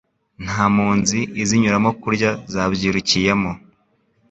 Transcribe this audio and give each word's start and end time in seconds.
Nta 0.45 0.63
mpunzi 0.73 1.19
izinyuramo 1.41 1.89
Kurya 2.01 2.31
zabyirukiyemo 2.53 3.51